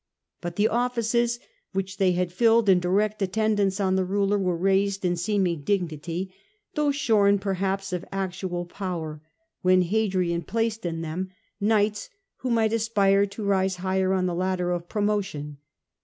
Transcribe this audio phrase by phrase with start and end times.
[0.41, 1.37] But the offices
[1.73, 6.33] which they had filled in direct attendance on the ruler were raised in seeming dignity,
[6.73, 9.21] though shorn perhaps of actual power,
[9.61, 11.29] when Hadrian placed in them
[11.59, 15.59] knights who might aspire to rise higher on the ladder of promotion.